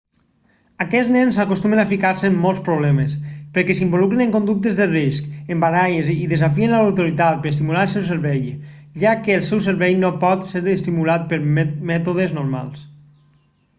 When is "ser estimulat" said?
10.49-11.29